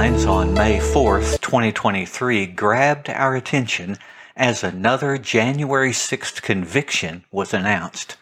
[0.00, 3.98] headlines on May 4th, 2023 grabbed our attention
[4.34, 8.16] as another January 6th conviction was announced.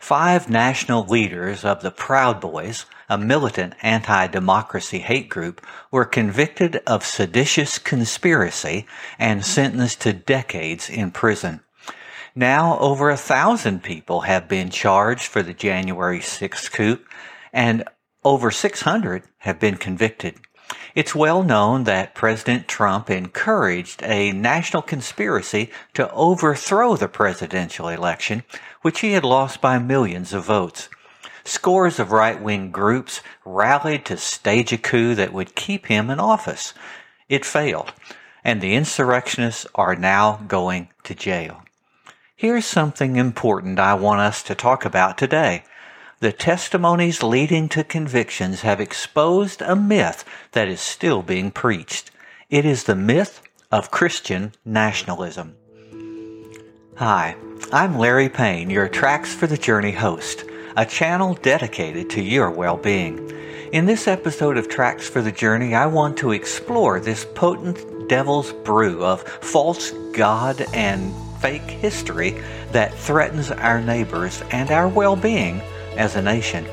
[0.00, 7.06] Five national leaders of the Proud Boys, a militant anti-democracy hate group, were convicted of
[7.06, 8.84] seditious conspiracy
[9.16, 11.60] and sentenced to decades in prison.
[12.34, 16.98] Now over a thousand people have been charged for the January 6th coup
[17.52, 17.84] and
[18.24, 20.40] over 600 have been convicted.
[20.94, 28.42] It's well known that President Trump encouraged a national conspiracy to overthrow the presidential election,
[28.82, 30.88] which he had lost by millions of votes.
[31.44, 36.74] Scores of right-wing groups rallied to stage a coup that would keep him in office.
[37.28, 37.92] It failed,
[38.44, 41.62] and the insurrectionists are now going to jail.
[42.36, 45.64] Here's something important I want us to talk about today.
[46.22, 52.12] The testimonies leading to convictions have exposed a myth that is still being preached.
[52.48, 53.42] It is the myth
[53.72, 55.56] of Christian nationalism.
[56.94, 57.34] Hi,
[57.72, 60.44] I'm Larry Payne, your Tracks for the Journey host,
[60.76, 63.28] a channel dedicated to your well-being.
[63.72, 68.52] In this episode of Tracks for the Journey, I want to explore this potent devil's
[68.52, 75.60] brew of false God and fake history that threatens our neighbors and our well being
[75.96, 76.66] as a nation.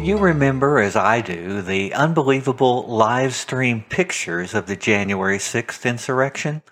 [0.00, 6.62] You remember, as I do, the unbelievable live stream pictures of the January 6th insurrection?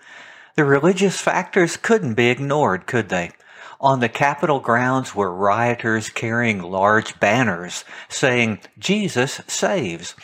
[0.55, 3.31] The religious factors couldn't be ignored, could they?
[3.79, 10.15] On the Capitol grounds were rioters carrying large banners saying, Jesus saves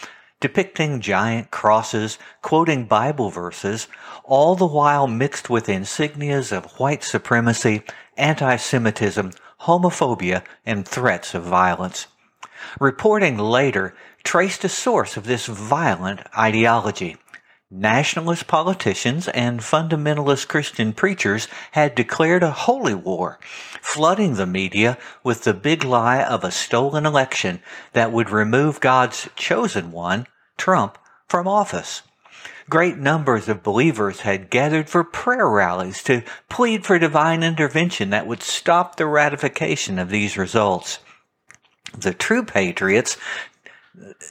[0.43, 3.87] depicting giant crosses, quoting Bible verses,
[4.25, 7.81] all the while mixed with insignias of white supremacy,
[8.17, 9.31] anti-Semitism,
[9.63, 12.07] homophobia, and threats of violence.
[12.79, 13.93] Reporting later
[14.23, 17.17] traced a source of this violent ideology.
[17.69, 23.39] Nationalist politicians and fundamentalist Christian preachers had declared a holy war,
[23.81, 27.61] flooding the media with the big lie of a stolen election
[27.93, 32.03] that would remove God's chosen one Trump from office.
[32.73, 38.25] Great numbers of believers had gathered for prayer rallies to plead for divine intervention that
[38.25, 40.97] would stop the ratification of these results.
[41.95, 43.15] The true patriots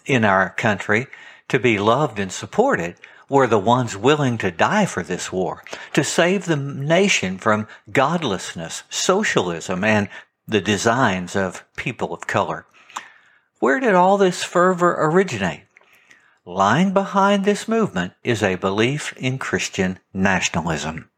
[0.07, 1.07] in our country
[1.51, 2.97] to be loved and supported
[3.29, 8.83] were the ones willing to die for this war, to save the nation from godlessness,
[8.91, 10.09] socialism, and
[10.49, 12.67] the designs of people of color.
[13.61, 15.63] Where did all this fervor originate?
[16.45, 21.09] Lying behind this movement is a belief in Christian nationalism.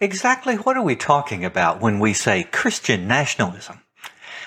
[0.00, 3.82] Exactly what are we talking about when we say Christian nationalism?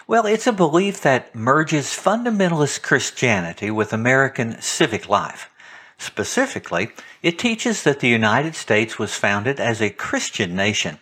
[0.07, 5.51] Well, it's a belief that merges fundamentalist Christianity with American civic life.
[5.99, 6.89] Specifically,
[7.21, 10.97] it teaches that the United States was founded as a Christian nation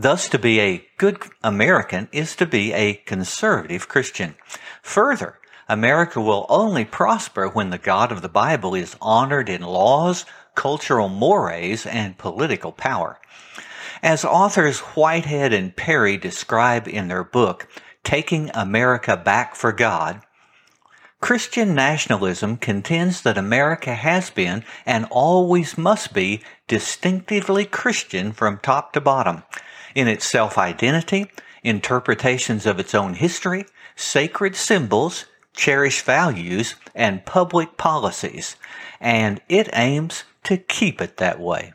[0.00, 4.36] Thus, to be a good American is to be a conservative Christian.
[4.80, 10.24] Further, America will only prosper when the God of the Bible is honored in laws,
[10.54, 13.18] cultural mores, and political power.
[14.00, 17.66] As authors Whitehead and Perry describe in their book,
[18.04, 20.20] Taking America Back for God,
[21.20, 28.92] Christian nationalism contends that America has been and always must be distinctively Christian from top
[28.92, 29.42] to bottom
[29.94, 31.30] in its self-identity,
[31.62, 33.66] interpretations of its own history,
[33.96, 38.56] sacred symbols, cherished values, and public policies,
[39.00, 41.72] and it aims to keep it that way.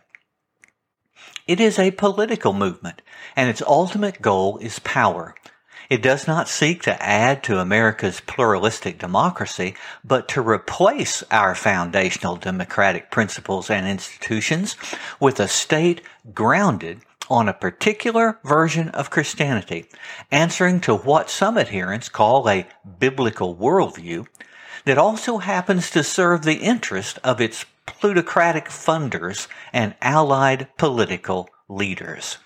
[1.45, 3.01] It is a political movement,
[3.35, 5.35] and its ultimate goal is power.
[5.89, 12.37] It does not seek to add to America's pluralistic democracy, but to replace our foundational
[12.37, 14.77] democratic principles and institutions
[15.19, 16.01] with a state
[16.33, 19.85] grounded on a particular version of Christianity,
[20.31, 22.67] answering to what some adherents call a
[22.99, 24.27] biblical worldview
[24.85, 32.37] that also happens to serve the interest of its plutocratic funders and allied political leaders.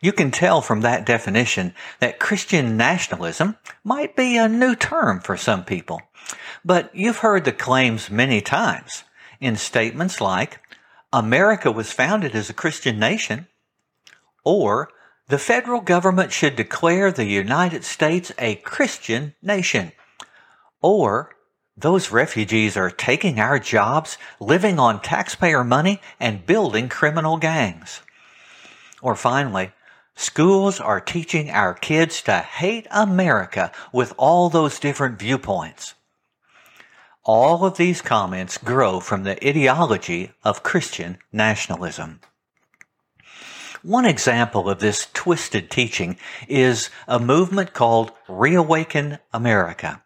[0.00, 5.36] You can tell from that definition that Christian nationalism might be a new term for
[5.36, 6.02] some people,
[6.64, 9.04] but you've heard the claims many times
[9.40, 10.60] in statements like,
[11.12, 13.46] America was founded as a Christian nation,
[14.44, 14.88] or
[15.28, 19.92] the federal government should declare the United States a Christian nation,
[20.80, 21.30] or
[21.76, 28.00] those refugees are taking our jobs, living on taxpayer money, and building criminal gangs.
[29.02, 29.72] Or finally,
[30.18, 35.94] Schools are teaching our kids to hate America with all those different viewpoints.
[37.26, 42.20] All of these comments grow from the ideology of Christian nationalism.
[43.82, 50.04] One example of this twisted teaching is a movement called Reawaken America.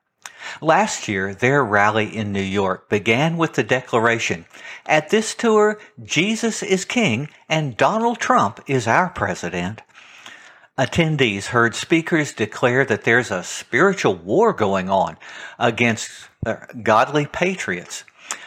[0.62, 4.46] Last year, their rally in New York began with the declaration,
[4.86, 9.82] at this tour, Jesus is king and Donald Trump is our president.
[10.78, 15.16] Attendees heard speakers declare that there's a spiritual war going on
[15.58, 16.10] against
[16.46, 18.04] uh, godly patriots,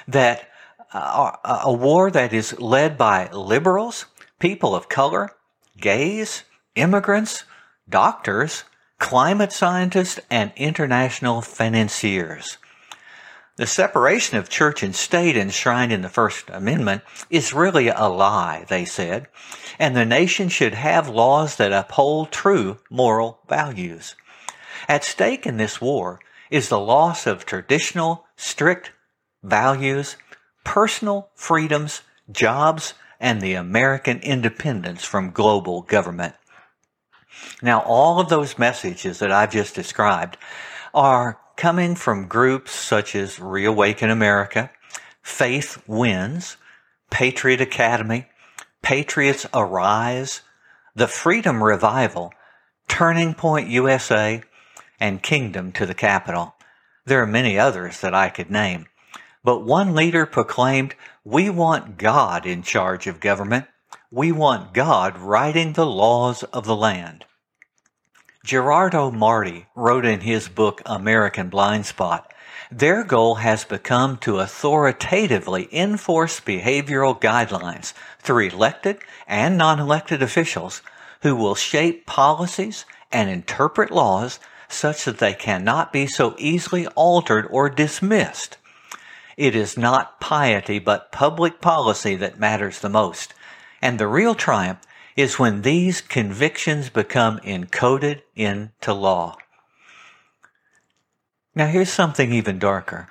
[0.07, 0.49] that
[0.93, 1.31] uh,
[1.63, 4.05] a war that is led by liberals,
[4.39, 5.31] people of color,
[5.79, 6.43] gays,
[6.75, 7.43] immigrants,
[7.89, 8.63] doctors,
[8.99, 12.57] climate scientists, and international financiers.
[13.55, 18.65] The separation of church and state enshrined in the First Amendment is really a lie,
[18.67, 19.27] they said,
[19.77, 24.15] and the nation should have laws that uphold true moral values.
[24.87, 26.19] At stake in this war
[26.49, 28.91] is the loss of traditional, strict
[29.43, 30.17] values,
[30.63, 32.01] personal freedoms,
[32.31, 36.33] jobs, and the American independence from global government.
[37.61, 40.37] Now, all of those messages that I've just described
[40.93, 44.71] are coming from groups such as Reawaken America,
[45.21, 46.57] Faith Wins,
[47.09, 48.27] Patriot Academy,
[48.81, 50.41] Patriots Arise,
[50.95, 52.33] the Freedom Revival,
[52.87, 54.43] Turning Point USA,
[54.99, 56.55] and Kingdom to the Capitol.
[57.05, 58.87] There are many others that I could name.
[59.43, 63.65] But one leader proclaimed, We want God in charge of government.
[64.11, 67.25] We want God writing the laws of the land.
[68.45, 72.29] Gerardo Marti wrote in his book American Blind Spot,
[72.69, 78.97] their goal has become to authoritatively enforce behavioral guidelines through elected
[79.27, 80.81] and non-elected officials
[81.21, 87.47] who will shape policies and interpret laws such that they cannot be so easily altered
[87.49, 88.57] or dismissed.
[89.37, 93.33] It is not piety but public policy that matters the most.
[93.81, 94.81] And the real triumph
[95.15, 99.37] is when these convictions become encoded into law.
[101.55, 103.09] Now, here's something even darker.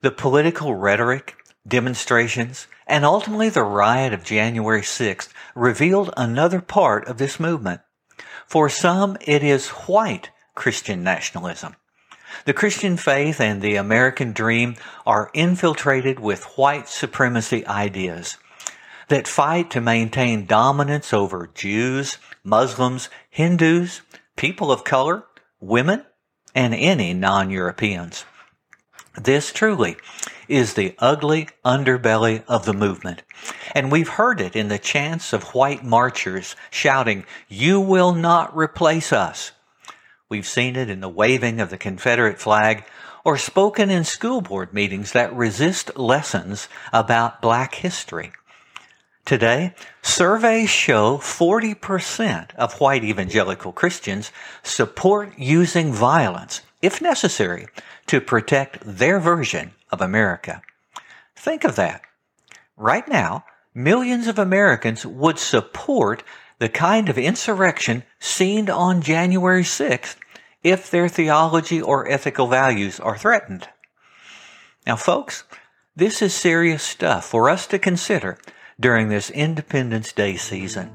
[0.00, 1.36] The political rhetoric,
[1.66, 7.80] demonstrations, and ultimately the riot of January 6th revealed another part of this movement.
[8.46, 11.76] For some, it is white Christian nationalism.
[12.44, 18.36] The Christian faith and the American dream are infiltrated with white supremacy ideas
[19.10, 24.02] that fight to maintain dominance over Jews, Muslims, Hindus,
[24.36, 25.24] people of color,
[25.60, 26.04] women,
[26.54, 28.24] and any non-Europeans.
[29.20, 29.96] This truly
[30.48, 33.22] is the ugly underbelly of the movement.
[33.74, 39.12] And we've heard it in the chants of white marchers shouting, You will not replace
[39.12, 39.50] us.
[40.28, 42.84] We've seen it in the waving of the Confederate flag
[43.24, 48.32] or spoken in school board meetings that resist lessons about black history.
[49.24, 54.32] Today, surveys show 40% of white evangelical Christians
[54.62, 57.68] support using violence, if necessary,
[58.06, 60.62] to protect their version of America.
[61.36, 62.02] Think of that.
[62.76, 66.22] Right now, millions of Americans would support
[66.58, 70.16] the kind of insurrection seen on January 6th
[70.62, 73.68] if their theology or ethical values are threatened.
[74.86, 75.44] Now, folks,
[75.96, 78.38] this is serious stuff for us to consider
[78.80, 80.90] during this Independence Day season.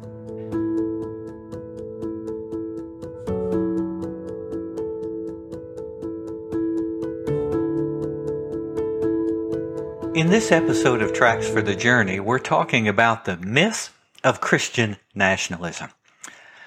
[10.16, 14.98] In this episode of Tracks for the Journey, we're talking about the myth of Christian
[15.14, 15.90] nationalism.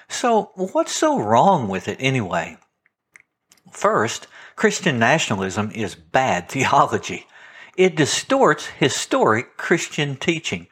[0.07, 2.57] So, what's so wrong with it anyway?
[3.71, 7.27] First, Christian nationalism is bad theology.
[7.79, 10.67] It distorts historic Christian teaching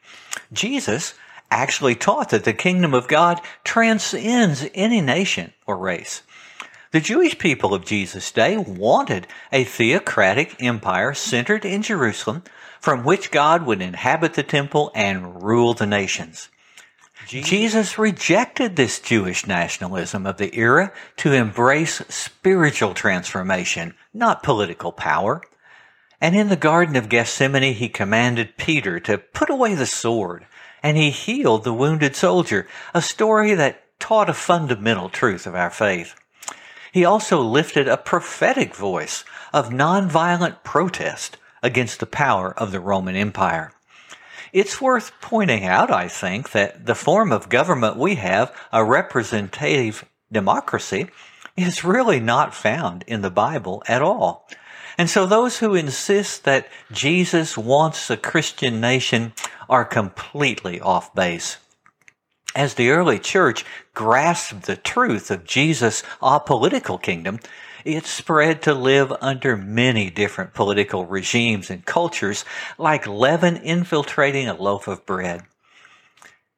[0.51, 1.13] Jesus
[1.49, 6.21] actually taught that the kingdom of God transcends any nation or race.
[6.91, 12.43] The Jewish people of Jesus' day wanted a theocratic empire centered in Jerusalem
[12.81, 16.49] from which God would inhabit the temple and rule the nations.
[17.25, 25.41] Jesus rejected this Jewish nationalism of the era to embrace spiritual transformation, not political power.
[26.19, 30.45] And in the Garden of Gethsemane, he commanded Peter to put away the sword,
[30.81, 35.69] and he healed the wounded soldier, a story that taught a fundamental truth of our
[35.69, 36.15] faith.
[36.91, 43.15] He also lifted a prophetic voice of nonviolent protest against the power of the Roman
[43.15, 43.71] Empire.
[44.53, 50.05] It's worth pointing out, I think, that the form of government we have, a representative
[50.31, 51.09] democracy,
[51.55, 54.47] is really not found in the Bible at all.
[54.97, 59.33] And so those who insist that Jesus wants a Christian nation
[59.69, 61.57] are completely off base.
[62.55, 63.63] As the early church
[63.93, 67.39] grasped the truth of Jesus' apolitical kingdom,
[67.85, 72.43] it spread to live under many different political regimes and cultures,
[72.79, 75.43] like leaven infiltrating a loaf of bread.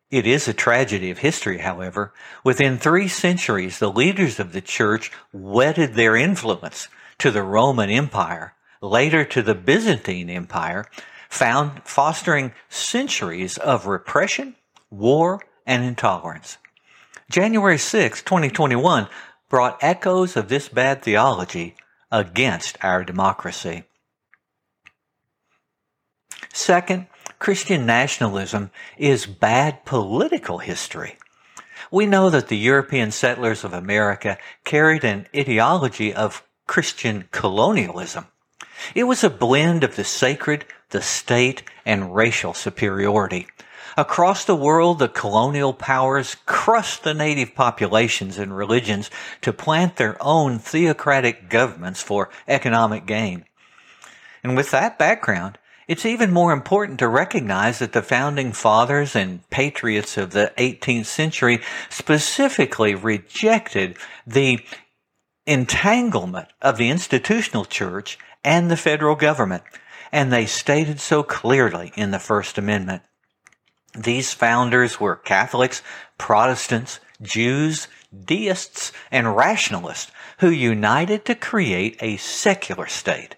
[0.10, 2.14] It is a tragedy of history, however.
[2.44, 6.88] Within three centuries, the leaders of the church wedded their influence
[7.20, 10.86] to the Roman Empire, later to the Byzantine Empire,
[11.30, 14.56] found fostering centuries of repression,
[14.90, 16.58] war, and intolerance.
[17.30, 19.08] January 6, 2021
[19.50, 21.76] brought echoes of this bad theology
[22.12, 23.84] against our democracy.
[26.52, 27.08] Second,
[27.38, 31.18] Christian nationalism is bad political history.
[31.92, 38.28] We know that the European settlers of America carried an ideology of Christian colonialism.
[38.94, 43.48] It was a blend of the sacred, the state, and racial superiority.
[43.98, 49.10] Across the world, the colonial powers crushed the native populations and religions
[49.42, 53.46] to plant their own theocratic governments for economic gain.
[54.44, 55.58] And with that background,
[55.88, 61.08] it's even more important to recognize that the founding fathers and patriots of the 18th
[61.08, 63.98] century specifically rejected
[64.28, 64.60] the
[65.50, 69.64] entanglement of the institutional church and the federal government.
[70.12, 73.02] And they stated so clearly in the First Amendment.
[73.98, 75.82] These founders were Catholics,
[76.20, 77.88] Protestants, Jews,
[78.26, 83.36] deists, and rationalists who united to create a secular state.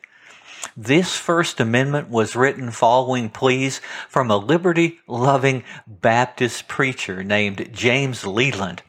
[0.75, 8.25] This First Amendment was written following pleas from a liberty loving Baptist preacher named James
[8.25, 8.84] Leland.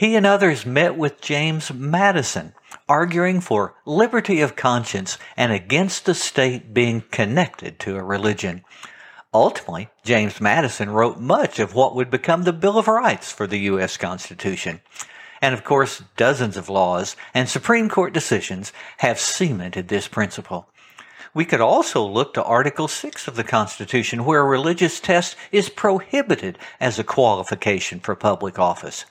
[0.00, 2.54] He and others met with James Madison,
[2.88, 8.64] arguing for liberty of conscience and against the state being connected to a religion.
[9.34, 13.58] Ultimately, James Madison wrote much of what would become the Bill of Rights for the
[13.58, 13.98] U.S.
[13.98, 14.80] Constitution.
[15.42, 20.66] And of course, dozens of laws and Supreme Court decisions have cemented this principle.
[21.34, 25.68] We could also look to Article 6 of the Constitution, where a religious test is
[25.68, 29.04] prohibited as a qualification for public office.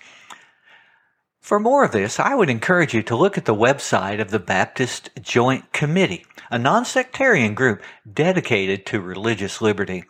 [1.41, 4.39] For more of this, I would encourage you to look at the website of the
[4.39, 7.81] Baptist Joint Committee, a non-sectarian group
[8.11, 10.03] dedicated to religious liberty.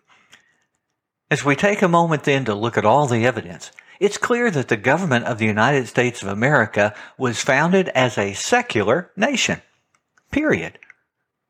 [1.32, 4.70] As we take a moment then to look at all the evidence, it's clear that
[4.70, 9.62] the government of the United States of America was founded as a secular nation.
[10.32, 10.80] Period.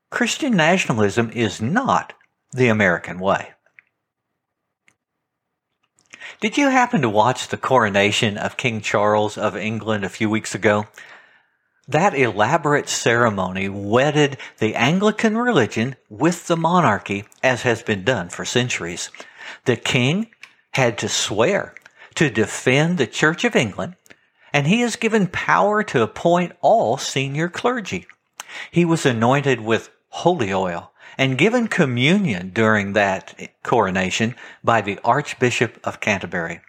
[0.10, 2.14] Christian nationalism is not
[2.52, 3.52] the American way.
[6.40, 10.56] Did you happen to watch the coronation of King Charles of England a few weeks
[10.56, 10.88] ago?
[11.88, 18.46] That elaborate ceremony wedded the Anglican religion with the monarchy, as has been done for
[18.46, 19.10] centuries.
[19.66, 20.30] The king
[20.74, 21.74] had to swear
[22.16, 23.96] to defend the Church of England,
[24.54, 28.08] and he is given power to appoint all senior clergy.
[28.72, 30.89] He was anointed with holy oil
[31.20, 34.34] and given communion during that coronation
[34.64, 36.62] by the Archbishop of Canterbury.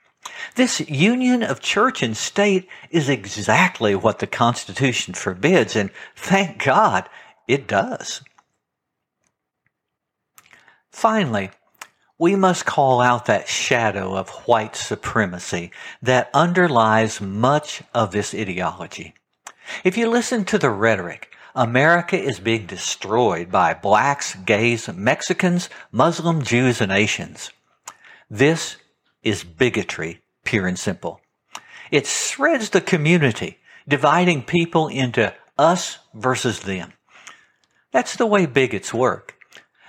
[0.56, 7.08] This union of church and state is exactly what the Constitution forbids, and thank God
[7.46, 8.22] it does.
[10.90, 11.50] Finally,
[12.18, 15.70] we must call out that shadow of white supremacy
[16.02, 19.14] that underlies much of this ideology.
[19.84, 21.30] If you listen to the rhetoric,
[21.60, 27.52] America is being destroyed by blacks, gays, Mexicans, Muslim, Jews, and Asians.
[28.30, 28.76] This
[29.22, 31.20] is bigotry, pure and simple.
[31.90, 36.94] It shreds the community, dividing people into us versus them.
[37.92, 39.36] That's the way bigots work.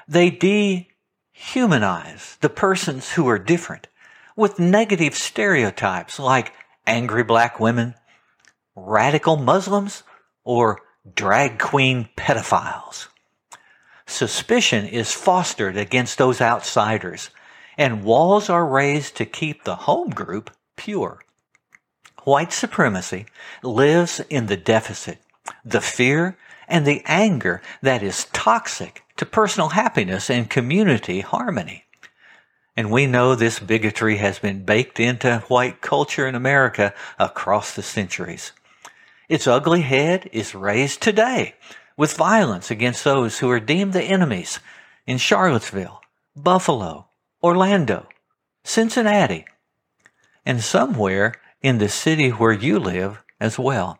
[0.10, 3.88] They dehumanize the persons who are different
[4.36, 6.51] with negative stereotypes like
[6.86, 7.96] angry black women,
[8.75, 10.04] radical Muslims,
[10.44, 10.82] or
[11.15, 13.08] drag queen pedophiles.
[14.05, 17.29] Suspicion is fostered against those outsiders
[17.77, 21.20] and walls are raised to keep the home group pure.
[22.24, 23.25] White supremacy
[23.63, 25.20] lives in the deficit,
[25.65, 31.86] the fear, and the anger that is toxic to personal happiness and community harmony.
[32.77, 37.84] And we know this bigotry has been baked into white culture in America across the
[37.84, 38.51] centuries.
[39.30, 41.56] Its ugly head is raised today
[41.98, 44.60] with violence against those who are deemed the enemies
[45.06, 46.01] in Charlottesville,
[46.36, 47.08] Buffalo,
[47.44, 48.08] Orlando,
[48.63, 49.46] Cincinnati,
[50.46, 54.00] and somewhere in the city where you live as well.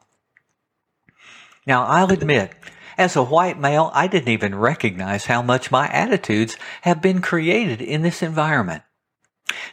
[1.66, 2.54] Now, I'll admit,
[2.98, 7.82] as a white male, I didn't even recognize how much my attitudes have been created
[7.82, 8.84] in this environment.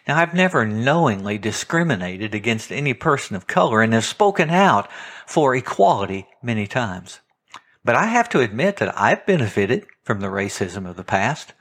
[0.07, 4.91] Now, I've never knowingly discriminated against any person of color and have spoken out
[5.27, 7.21] for equality many times.
[7.85, 11.53] But I have to admit that I've benefited from the racism of the past.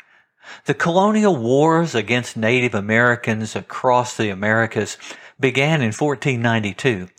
[0.66, 4.98] The colonial wars against Native Americans across the Americas
[5.40, 7.10] began in 1492,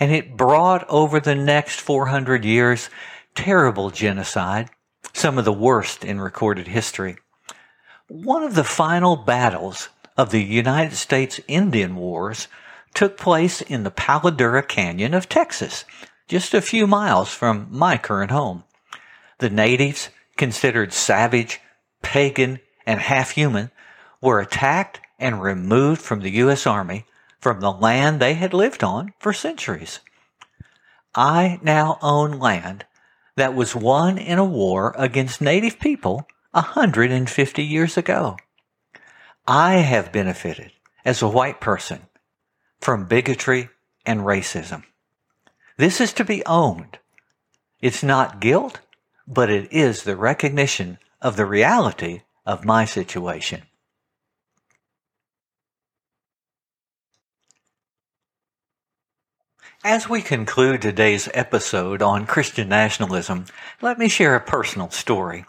[0.00, 2.88] and it brought over the next 400 years
[3.34, 4.70] terrible genocide,
[5.12, 7.16] some of the worst in recorded history.
[8.08, 12.48] One of the final battles of the United States Indian Wars
[12.92, 15.84] took place in the Palo Duro Canyon of Texas,
[16.26, 18.64] just a few miles from my current home.
[19.38, 21.60] The natives, considered savage,
[22.02, 23.70] pagan, and half human,
[24.20, 26.66] were attacked and removed from the U.S.
[26.66, 27.06] Army
[27.40, 30.00] from the land they had lived on for centuries.
[31.14, 32.84] I now own land
[33.36, 38.36] that was won in a war against native people 150 years ago.
[39.50, 40.72] I have benefited
[41.06, 42.02] as a white person
[42.80, 43.70] from bigotry
[44.04, 44.82] and racism.
[45.78, 46.98] This is to be owned.
[47.80, 48.80] It's not guilt,
[49.26, 53.62] but it is the recognition of the reality of my situation.
[59.82, 63.46] As we conclude today's episode on Christian nationalism,
[63.80, 65.46] let me share a personal story.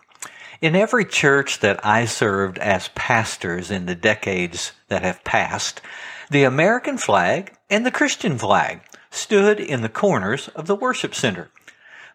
[0.61, 5.81] In every church that I served as pastors in the decades that have passed,
[6.29, 11.49] the American flag and the Christian flag stood in the corners of the worship center.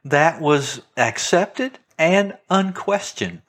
[0.05, 3.41] That was accepted and unquestioned,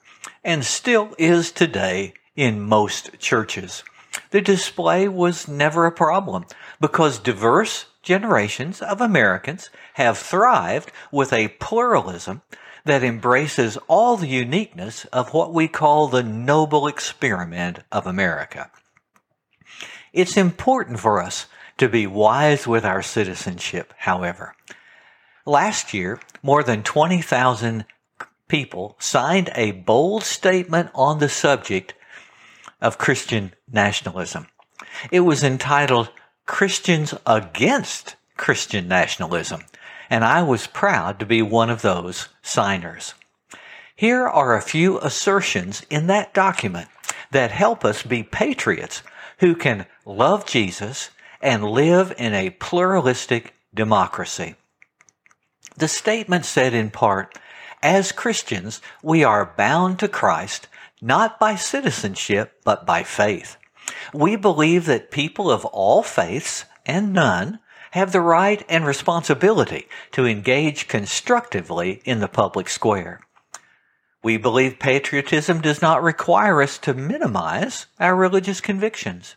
[0.42, 3.84] and still is today in most churches.
[4.30, 6.46] The display was never a problem
[6.80, 12.40] because diverse generations of Americans have thrived with a pluralism
[12.86, 18.70] that embraces all the uniqueness of what we call the noble experiment of America.
[20.12, 21.46] It's important for us
[21.78, 24.54] to be wise with our citizenship, however.
[25.44, 27.84] Last year, more than 20,000
[28.48, 31.94] people signed a bold statement on the subject
[32.80, 34.46] of Christian nationalism.
[35.10, 36.10] It was entitled
[36.46, 39.62] Christians against Christian nationalism,
[40.10, 43.14] and I was proud to be one of those signers.
[43.94, 46.88] Here are a few assertions in that document
[47.30, 49.02] that help us be patriots
[49.38, 54.54] who can love Jesus and live in a pluralistic democracy.
[55.76, 57.38] The statement said in part,
[57.82, 60.68] as Christians, we are bound to Christ
[61.00, 63.56] not by citizenship, but by faith.
[64.12, 67.60] We believe that people of all faiths and none
[67.96, 73.20] have the right and responsibility to engage constructively in the public square.
[74.22, 79.36] We believe patriotism does not require us to minimize our religious convictions.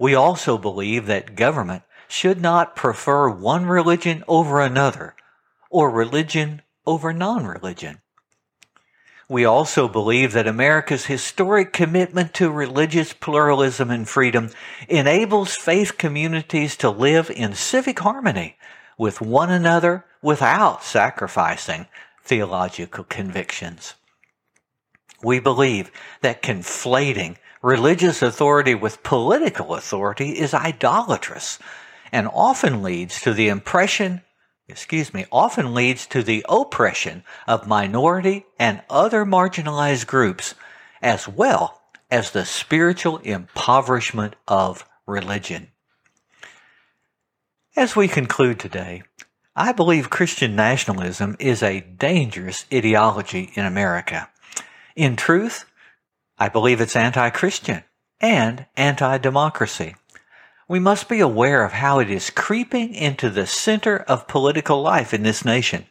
[0.00, 5.14] We also believe that government should not prefer one religion over another
[5.68, 8.00] or religion over non religion.
[9.30, 14.50] We also believe that America's historic commitment to religious pluralism and freedom
[14.88, 18.56] enables faith communities to live in civic harmony
[18.96, 21.86] with one another without sacrificing
[22.24, 23.94] theological convictions.
[25.22, 25.90] We believe
[26.22, 31.58] that conflating religious authority with political authority is idolatrous
[32.12, 34.22] and often leads to the impression
[34.68, 40.54] excuse me, often leads to the oppression of minority and other marginalized groups,
[41.00, 45.68] as well as the spiritual impoverishment of religion.
[47.76, 49.02] As we conclude today,
[49.56, 54.28] I believe Christian nationalism is a dangerous ideology in America.
[54.94, 55.64] In truth,
[56.38, 57.84] I believe it's anti Christian
[58.20, 59.94] and anti democracy
[60.68, 65.14] we must be aware of how it is creeping into the center of political life
[65.14, 65.86] in this nation.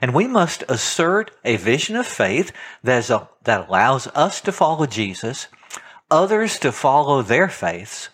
[0.00, 2.52] And we must assert a vision of faith
[2.84, 5.48] that, a, that allows us to follow Jesus,
[6.10, 8.08] others to follow their faiths,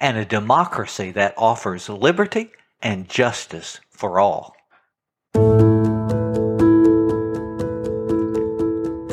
[0.00, 2.50] and a democracy that offers liberty
[2.82, 4.56] and justice for all.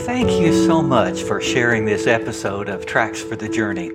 [0.05, 3.91] Thank you so much for sharing this episode of Tracks for the Journey.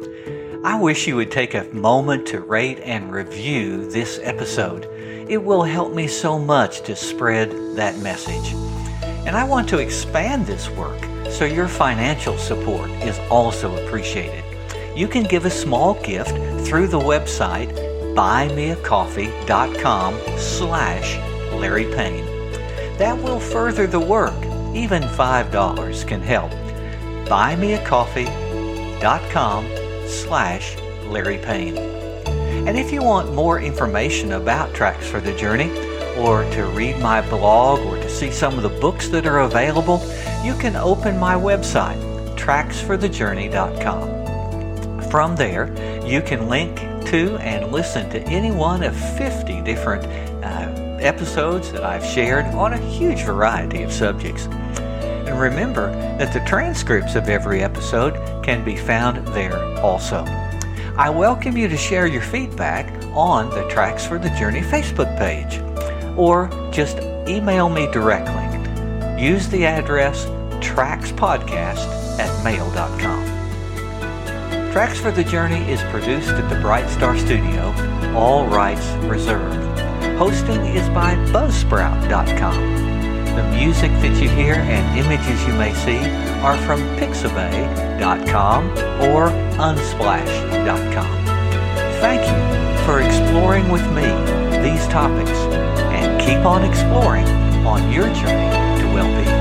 [0.65, 4.87] I wish you would take a moment to rate and review this episode.
[5.29, 8.55] It will help me so much to spread that message.
[9.25, 14.43] And I want to expand this work so your financial support is also appreciated.
[14.97, 16.33] you can give a small gift
[16.67, 17.73] through the website
[18.17, 21.17] buymeacoffee.com slash
[21.53, 22.27] Larry Payne.
[22.99, 24.35] That will further the work.
[24.75, 26.51] Even $5 can help.
[27.29, 29.78] buymeacoffee.com
[30.09, 31.79] slash Larry Payne.
[32.67, 35.71] And if you want more information about Tracks for the Journey,
[36.19, 40.01] or to read my blog, or to see some of the books that are available,
[40.45, 41.99] you can open my website,
[42.37, 45.11] tracksforthejourney.com.
[45.11, 45.73] From there,
[46.05, 50.05] you can link to and listen to any one of 50 different
[50.45, 54.47] uh, episodes that I've shared on a huge variety of subjects.
[55.39, 60.25] And remember that the transcripts of every episode can be found there also.
[60.97, 65.63] I welcome you to share your feedback on the Tracks for the Journey Facebook page
[66.19, 66.99] or just
[67.29, 68.43] email me directly.
[69.23, 70.25] Use the address
[70.61, 73.25] trackspodcast at mail.com.
[74.73, 77.73] Tracks for the Journey is produced at the Bright Star Studio,
[78.17, 79.79] all rights reserved.
[80.19, 82.88] Hosting is by Buzzsprout.com.
[83.39, 86.01] The music that you hear and images you may see
[86.43, 88.71] are from Pixabay.com
[89.13, 89.29] or
[89.63, 91.25] Unsplash.com.
[92.01, 94.03] Thank you for exploring with me
[94.61, 95.39] these topics
[95.95, 97.29] and keep on exploring
[97.65, 99.38] on your journey to well-being.